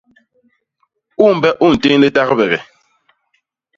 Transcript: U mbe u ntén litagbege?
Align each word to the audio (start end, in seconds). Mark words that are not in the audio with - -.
U 1.25 1.27
mbe 1.35 1.49
u 1.65 1.67
ntén 1.75 1.99
litagbege? 2.03 2.59